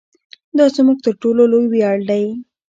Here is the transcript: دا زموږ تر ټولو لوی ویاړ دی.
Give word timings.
دا 0.57 0.65
زموږ 0.75 0.97
تر 1.05 1.13
ټولو 1.21 1.41
لوی 1.51 1.65
ویاړ 1.69 1.97
دی. 2.09 2.23